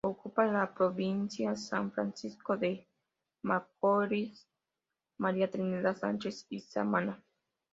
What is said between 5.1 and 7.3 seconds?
María Trinidad Sánchez y Samaná.